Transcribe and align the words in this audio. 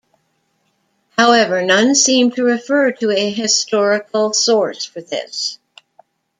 However, 1.15 1.61
none 1.61 1.93
seem 1.93 2.31
to 2.31 2.43
refer 2.43 2.91
to 2.91 3.11
a 3.11 3.29
historical 3.31 4.33
source 4.33 4.83
for 4.83 4.99
this. 4.99 5.59